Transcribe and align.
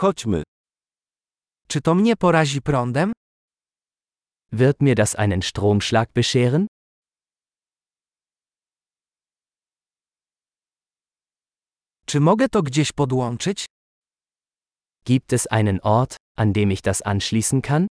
Chodźmy. 0.00 0.42
Czy 1.68 1.80
to 1.80 1.94
mnie 1.94 2.16
porazi 2.16 2.62
prądem? 2.62 3.12
Wird 4.52 4.80
mir 4.80 4.96
das 4.96 5.16
einen 5.18 5.42
Stromschlag 5.42 6.12
bescheren? 6.12 6.66
Czy 12.06 12.20
mogę 12.20 12.48
to 12.48 12.62
gdzieś 12.62 12.92
podłączyć? 12.92 13.66
Gibt 15.04 15.32
es 15.32 15.46
einen 15.50 15.80
Ort, 15.82 16.16
an 16.36 16.52
dem 16.52 16.72
ich 16.72 16.80
das 16.80 17.02
anschließen 17.02 17.62
kann? 17.62 17.86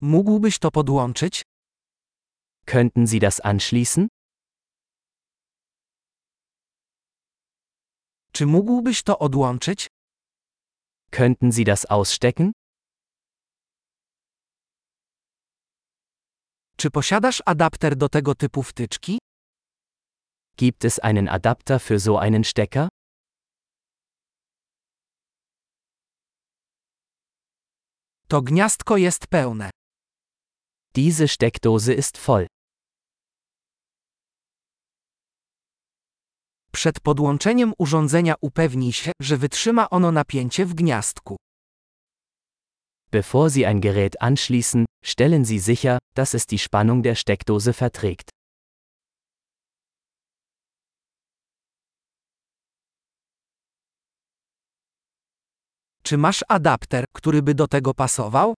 Mógłbyś 0.00 0.58
to 0.58 0.70
podłączyć? 0.70 1.42
Könnten 2.66 3.06
Sie 3.06 3.20
das 3.20 3.40
anschließen? 3.40 4.15
Czy 8.36 8.46
mógłbyś 8.46 9.02
to 9.02 9.18
odłączyć? 9.18 9.86
Könnten 11.10 11.52
Sie 11.52 11.64
das 11.64 11.86
ausstecken? 11.88 12.52
Czy 16.76 16.90
posiadasz 16.90 17.42
adapter 17.46 17.96
do 17.96 18.08
tego 18.08 18.34
typu 18.34 18.62
wtyczki? 18.62 19.18
Gibt 20.56 20.84
es 20.84 20.98
einen 21.02 21.28
Adapter 21.28 21.80
für 21.80 22.00
so 22.00 22.20
einen 22.20 22.44
Stecker? 22.44 22.88
To 28.28 28.42
gniazdko 28.42 28.96
jest 28.96 29.26
pełne. 29.26 29.70
Diese 30.94 31.28
Steckdose 31.28 31.94
ist 31.94 32.18
voll. 32.18 32.46
Przed 36.76 37.00
podłączeniem 37.00 37.72
urządzenia 37.78 38.34
upewnij 38.40 38.92
się, 38.92 39.12
że 39.22 39.36
wytrzyma 39.36 39.90
ono 39.90 40.12
napięcie 40.12 40.66
w 40.66 40.74
gniazdku. 40.74 41.36
Bevor 43.10 43.50
Sie 43.50 43.66
ein 43.68 43.80
Gerät 43.80 44.16
anschließen, 44.20 44.84
stellen 45.04 45.44
Sie 45.44 45.60
sicher, 45.60 45.98
dass 46.16 46.34
es 46.34 46.46
die 46.46 46.58
Spannung 46.58 47.02
der 47.02 47.16
Steckdose 47.16 47.72
verträgt. 47.72 48.28
Czy 56.02 56.16
masz 56.18 56.44
adapter, 56.48 57.04
który 57.12 57.42
by 57.42 57.54
do 57.54 57.68
tego 57.68 57.94
pasował? 57.94 58.54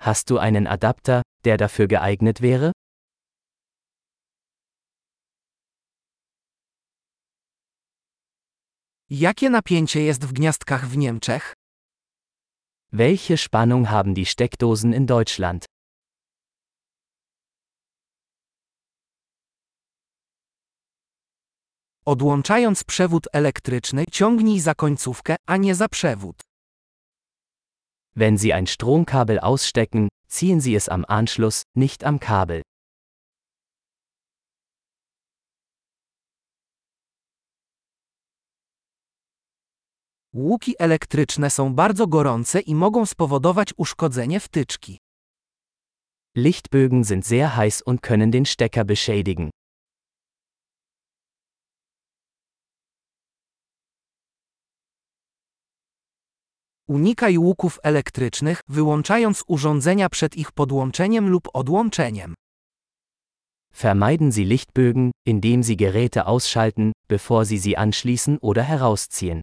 Hast 0.00 0.28
du 0.28 0.38
einen 0.38 0.66
Adapter, 0.66 1.22
der 1.44 1.58
dafür 1.58 1.88
geeignet 1.88 2.40
wäre? 2.40 2.72
Jakie 9.10 9.50
napięcie 9.50 10.00
jest 10.02 10.24
w 10.24 10.32
gniazdkach 10.32 10.86
w 10.88 10.96
Niemczech? 10.96 11.54
Welche 12.92 13.36
Spannung 13.36 13.86
haben 13.88 14.14
die 14.14 14.26
Steckdosen 14.26 14.94
in 14.94 15.06
Deutschland? 15.06 15.66
Odłączając 22.04 22.84
przewód 22.84 23.28
elektryczny, 23.32 24.04
ciągnij 24.12 24.60
za 24.60 24.74
końcówkę, 24.74 25.36
a 25.46 25.56
nie 25.56 25.74
za 25.74 25.88
przewód. 25.88 26.40
Wenn 28.16 28.38
Sie 28.38 28.54
ein 28.54 28.66
Stromkabel 28.66 29.38
ausstecken, 29.42 30.08
ziehen 30.30 30.60
Sie 30.60 30.76
es 30.76 30.88
am 30.88 31.04
Anschluss, 31.08 31.62
nicht 31.76 32.04
am 32.04 32.18
Kabel. 32.18 32.62
Łuki 40.34 40.74
elektryczne 40.78 41.50
są 41.50 41.74
bardzo 41.74 42.06
gorące 42.06 42.60
i 42.60 42.74
mogą 42.74 43.06
spowodować 43.06 43.74
uszkodzenie 43.76 44.40
wtyczki. 44.40 44.98
Lichtbögen 46.36 47.04
sind 47.04 47.26
sehr 47.26 47.50
heiß 47.50 47.82
und 47.86 48.00
können 48.00 48.30
den 48.30 48.44
Stecker 48.46 48.84
beschädigen. 48.84 49.50
Unikaj 56.88 57.38
łuków 57.38 57.78
elektrycznych, 57.82 58.60
wyłączając 58.68 59.44
urządzenia 59.46 60.08
przed 60.08 60.36
ich 60.36 60.52
podłączeniem 60.52 61.28
lub 61.28 61.48
odłączeniem. 61.52 62.34
Vermeiden 63.72 64.32
Sie 64.32 64.44
Lichtbögen, 64.44 65.10
indem 65.26 65.62
Sie 65.62 65.76
Geräte 65.76 66.26
ausschalten, 66.26 66.92
bevor 67.08 67.46
Sie 67.46 67.58
sie 67.58 67.78
anschließen 67.78 68.38
oder 68.40 68.64
herausziehen. 68.64 69.40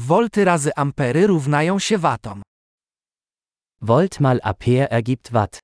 Wolty 0.00 0.44
razy 0.44 0.70
ampery 0.76 1.26
równają 1.26 1.78
się 1.78 1.98
watom. 1.98 2.42
Volt 3.80 4.20
mal 4.20 4.40
Ampere 4.42 4.90
ergibt 4.90 5.30
Watt. 5.30 5.58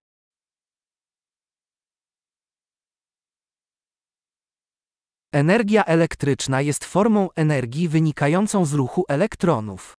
Energia 5.33 5.85
elektryczna 5.85 6.61
jest 6.61 6.85
formą 6.85 7.29
energii 7.37 7.89
wynikającą 7.89 8.65
z 8.65 8.73
ruchu 8.73 9.05
elektronów. 9.09 9.95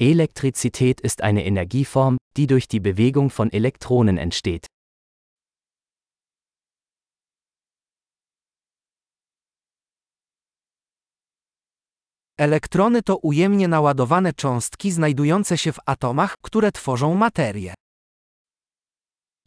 Elektrizität 0.00 1.00
ist 1.04 1.20
eine 1.22 1.44
Energieform, 1.44 2.16
die 2.36 2.46
durch 2.46 2.66
die 2.66 2.80
Bewegung 2.80 3.32
von 3.32 3.48
Elektronen 3.52 4.18
entsteht. 4.18 4.66
Elektrony 12.40 13.02
to 13.02 13.16
ujemnie 13.16 13.68
naładowane 13.68 14.32
cząstki 14.32 14.90
znajdujące 14.90 15.58
się 15.58 15.72
w 15.72 15.78
atomach, 15.86 16.36
które 16.42 16.72
tworzą 16.72 17.14
materię. 17.14 17.74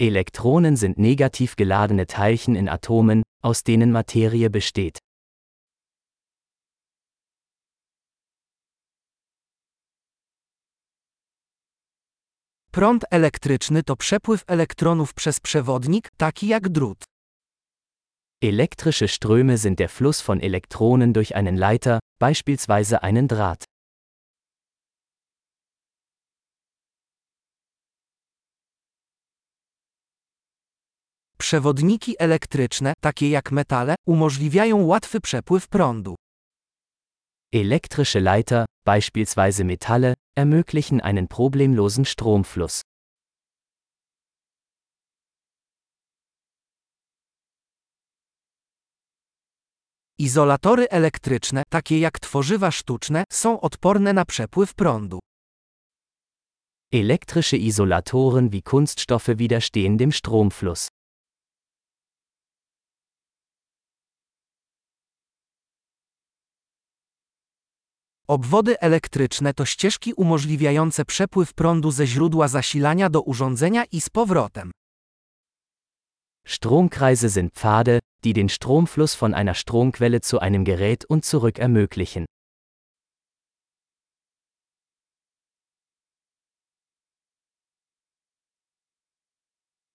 Elektronen 0.01 0.77
sind 0.77 0.97
negativ 0.97 1.55
geladene 1.55 2.05
Teilchen 2.05 2.55
in 2.55 2.69
Atomen, 2.69 3.23
aus 3.43 3.63
denen 3.63 3.91
Materie 3.91 4.49
besteht. 4.49 4.97
Prąd 12.71 13.05
elektryczny 13.11 13.83
to 13.83 13.95
przepływ 13.95 14.43
elektronów 14.47 15.13
przez 15.13 15.39
przewodnik, 15.39 16.11
taki 16.17 16.47
jak 16.47 16.69
drut. 16.69 17.12
Elektrische 18.43 19.07
Ströme 19.07 19.57
sind 19.57 19.79
der 19.79 19.87
Fluss 19.87 20.19
von 20.19 20.41
Elektronen 20.41 21.13
durch 21.13 21.33
einen 21.33 21.55
Leiter, 21.55 21.99
beispielsweise 22.19 23.01
einen 23.01 23.29
Draht. 23.29 23.63
Przewodniki 31.37 32.19
elektryczne, 32.19 32.93
takie 33.01 33.29
jak 33.29 33.51
metale, 33.51 33.95
umożliwiają 34.05 34.85
łatwy 34.85 35.21
przepływ 35.21 35.67
prądu. 35.69 36.15
Elektrische 37.53 38.19
Leiter, 38.19 38.65
beispielsweise 38.85 39.63
Metalle, 39.63 40.13
ermöglichen 40.35 41.01
einen 41.01 41.27
problemlosen 41.29 42.05
Stromfluss. 42.05 42.81
Izolatory 50.19 50.89
elektryczne, 50.89 51.63
takie 51.69 51.99
jak 51.99 52.19
tworzywa 52.19 52.71
sztuczne, 52.71 53.23
są 53.31 53.61
odporne 53.61 54.13
na 54.13 54.25
przepływ 54.25 54.73
prądu. 54.73 55.19
Elektrische 56.93 57.57
Isolatoren 57.57 58.49
wie 58.49 58.61
Kunststoffe 58.61 59.35
widerstehen 59.35 59.97
dem 59.97 60.11
Stromfluss. 60.11 60.87
Obwody 68.27 68.79
elektryczne 68.79 69.53
to 69.53 69.65
ścieżki 69.65 70.13
umożliwiające 70.13 71.05
przepływ 71.05 71.53
prądu 71.53 71.91
ze 71.91 72.07
źródła 72.07 72.47
zasilania 72.47 73.09
do 73.09 73.21
urządzenia 73.21 73.83
i 73.91 74.01
z 74.01 74.09
powrotem. 74.09 74.71
Stromkreise 76.47 77.29
sind 77.29 77.53
Pfade, 77.53 77.99
die 78.23 78.33
den 78.33 78.49
Stromfluss 78.49 79.15
von 79.15 79.33
einer 79.33 79.53
Stromquelle 79.53 80.21
zu 80.21 80.39
einem 80.39 80.65
Gerät 80.65 81.05
und 81.05 81.25
zurück 81.25 81.59
ermöglichen. 81.59 82.25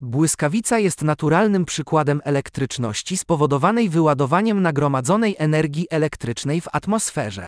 Błyskawica 0.01 0.79
jest 0.79 1.03
naturalnym 1.03 1.65
przykładem 1.65 2.21
elektryczności 2.25 3.17
spowodowanej 3.17 3.89
wyładowaniem 3.89 4.63
nagromadzonej 4.63 5.37
energii 5.39 5.87
elektrycznej 5.91 6.61
w 6.61 6.69
atmosferze. 6.73 7.47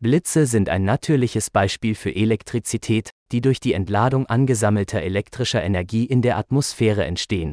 Blitze 0.00 0.46
sind 0.46 0.68
ein 0.68 0.84
natürliches 0.84 1.50
Beispiel 1.50 1.96
für 1.96 2.14
Elektrizität, 2.14 3.10
die 3.32 3.40
durch 3.40 3.58
die 3.58 3.72
Entladung 3.72 4.26
angesammelter 4.26 5.02
elektrischer 5.02 5.62
Energie 5.64 6.04
in 6.04 6.22
der 6.22 6.36
Atmosphäre 6.36 7.04
entstehen. 7.04 7.52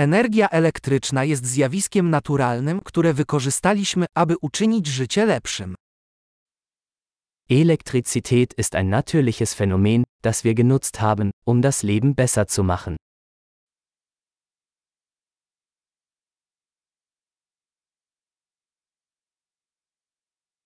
Energia 0.00 0.48
elektryczna 0.48 1.24
jest 1.24 1.46
zjawiskiem 1.46 2.10
naturalnym, 2.10 2.80
które 2.84 3.14
wykorzystaliśmy, 3.14 4.06
aby 4.14 4.34
uczynić 4.40 4.86
życie 4.86 5.26
lepszym. 5.26 5.74
Elektrizität 7.50 8.54
ist 8.58 8.74
ein 8.74 8.88
natürliches 8.88 9.54
Phänomen, 9.54 10.04
das 10.22 10.44
wir 10.44 10.54
genutzt 10.54 11.00
haben, 11.00 11.30
um 11.44 11.60
das 11.60 11.82
Leben 11.82 12.14
besser 12.14 12.46
zu 12.46 12.64
machen. 12.64 12.96